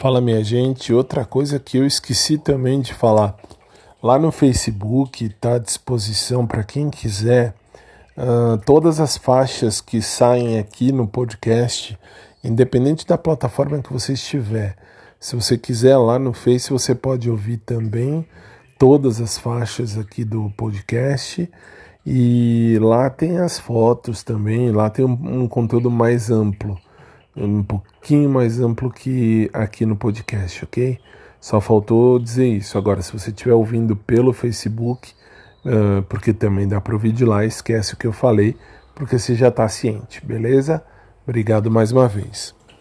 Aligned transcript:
Fala 0.00 0.18
minha 0.18 0.42
gente, 0.42 0.94
outra 0.94 1.26
coisa 1.26 1.58
que 1.58 1.76
eu 1.76 1.86
esqueci 1.86 2.38
também 2.38 2.80
de 2.80 2.94
falar. 2.94 3.36
Lá 4.02 4.18
no 4.18 4.32
Facebook 4.32 5.26
está 5.26 5.56
à 5.56 5.58
disposição 5.58 6.46
para 6.46 6.64
quem 6.64 6.88
quiser 6.88 7.52
uh, 8.16 8.56
todas 8.64 8.98
as 8.98 9.18
faixas 9.18 9.78
que 9.78 10.00
saem 10.00 10.58
aqui 10.58 10.90
no 10.90 11.06
podcast, 11.06 11.98
independente 12.42 13.06
da 13.06 13.18
plataforma 13.18 13.82
que 13.82 13.92
você 13.92 14.14
estiver. 14.14 14.74
Se 15.20 15.36
você 15.36 15.58
quiser 15.58 15.98
lá 15.98 16.18
no 16.18 16.32
Face, 16.32 16.70
você 16.70 16.94
pode 16.94 17.28
ouvir 17.28 17.58
também 17.58 18.26
todas 18.78 19.20
as 19.20 19.36
faixas 19.36 19.98
aqui 19.98 20.24
do 20.24 20.50
podcast. 20.56 21.46
E 22.06 22.78
lá 22.80 23.10
tem 23.10 23.36
as 23.36 23.58
fotos 23.58 24.22
também, 24.22 24.72
lá 24.72 24.88
tem 24.88 25.04
um, 25.04 25.42
um 25.42 25.46
conteúdo 25.46 25.90
mais 25.90 26.30
amplo 26.30 26.80
um 27.36 27.62
pouquinho 27.62 28.28
mais 28.28 28.60
amplo 28.60 28.90
que 28.90 29.50
aqui 29.52 29.86
no 29.86 29.96
podcast, 29.96 30.64
ok? 30.64 30.98
Só 31.40 31.60
faltou 31.60 32.18
dizer 32.18 32.46
isso. 32.46 32.76
Agora, 32.76 33.00
se 33.02 33.12
você 33.12 33.30
estiver 33.30 33.54
ouvindo 33.54 33.96
pelo 33.96 34.32
Facebook, 34.32 35.12
uh, 35.64 36.02
porque 36.02 36.32
também 36.32 36.68
dá 36.68 36.80
para 36.80 36.94
ouvir 36.94 37.12
de 37.12 37.24
lá, 37.24 37.44
esquece 37.44 37.94
o 37.94 37.96
que 37.96 38.06
eu 38.06 38.12
falei, 38.12 38.56
porque 38.94 39.18
você 39.18 39.34
já 39.34 39.48
está 39.48 39.66
ciente, 39.68 40.24
beleza? 40.24 40.84
Obrigado 41.26 41.70
mais 41.70 41.92
uma 41.92 42.08
vez. 42.08 42.54